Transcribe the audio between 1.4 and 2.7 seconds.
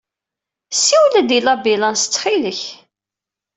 labilans ttxil-k.